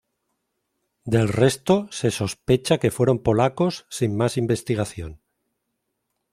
[1.05, 5.21] Del resto se "sospecha" que fueron polacos, sin más investigación.